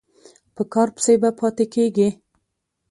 په 0.55 0.63
کار 0.73 0.87
پسې 0.95 1.13
به 1.21 1.29
پاتې 1.39 1.65
کېږې. 1.73 2.09